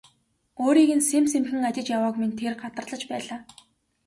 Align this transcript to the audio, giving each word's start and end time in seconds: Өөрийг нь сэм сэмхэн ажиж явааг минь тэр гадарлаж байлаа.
Өөрийг 0.63 0.89
нь 0.97 1.07
сэм 1.09 1.25
сэмхэн 1.31 1.67
ажиж 1.69 1.87
явааг 1.97 2.15
минь 2.19 2.37
тэр 2.39 2.53
гадарлаж 2.61 3.01
байлаа. 3.11 3.39